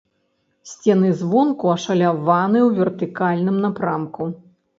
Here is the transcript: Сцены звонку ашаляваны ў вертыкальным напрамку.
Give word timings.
Сцены 0.69 1.11
звонку 1.19 1.65
ашаляваны 1.73 2.59
ў 2.67 2.73
вертыкальным 2.79 3.61
напрамку. 3.69 4.23